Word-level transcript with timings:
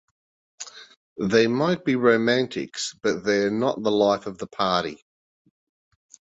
They 1.19 1.45
might 1.45 1.85
be 1.85 1.95
romantics, 1.95 2.95
but 3.03 3.23
they're 3.23 3.51
not 3.51 3.83
the 3.83 3.91
life 3.91 4.25
of 4.25 4.39
the 4.39 4.47
party. 4.47 5.05